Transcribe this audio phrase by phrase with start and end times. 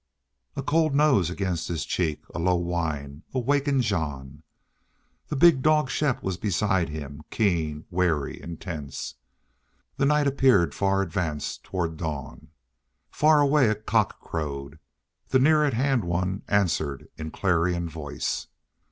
[0.55, 4.41] A cold nose against his cheek, a low whine, awakened Jean.
[5.27, 9.13] The big dog Shepp was beside him, keen, wary, intense.
[9.97, 12.47] The night appeared far advanced toward dawn.
[13.11, 14.79] Far away a cock crowed;
[15.27, 18.47] the near at hand one answered in clarion voice.